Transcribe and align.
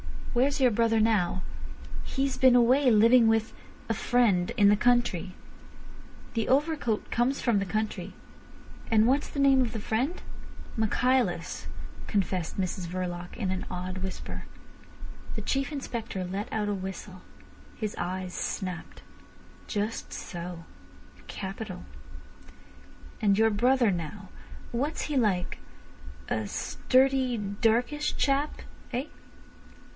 "Where's 0.33 0.59
your 0.61 0.71
brother 0.71 0.99
now?" 1.01 1.43
"He's 2.03 2.37
been 2.37 2.55
away 2.55 2.89
living 2.89 3.27
with—a 3.27 3.93
friend—in 3.93 4.69
the 4.69 4.77
country." 4.77 5.35
"The 6.35 6.47
overcoat 6.47 7.11
comes 7.11 7.41
from 7.41 7.59
the 7.59 7.65
country. 7.65 8.13
And 8.89 9.05
what's 9.05 9.27
the 9.27 9.41
name 9.41 9.61
of 9.61 9.73
the 9.73 9.79
friend?" 9.79 10.19
"Michaelis," 10.77 11.67
confessed 12.07 12.57
Mrs 12.59 12.87
Verloc 12.87 13.35
in 13.35 13.51
an 13.51 13.65
awed 13.69 13.99
whisper. 13.99 14.45
The 15.35 15.41
Chief 15.41 15.71
Inspector 15.71 16.23
let 16.23 16.51
out 16.51 16.69
a 16.69 16.73
whistle. 16.73 17.21
His 17.75 17.93
eyes 17.97 18.33
snapped. 18.33 19.03
"Just 19.67 20.13
so. 20.13 20.63
Capital. 21.27 21.83
And 23.21 23.37
your 23.37 23.51
brother 23.51 23.91
now, 23.91 24.29
what's 24.71 25.03
he 25.03 25.17
like—a 25.17 26.47
sturdy, 26.47 27.37
darkish 27.37 28.15
chap—eh?" 28.15 29.05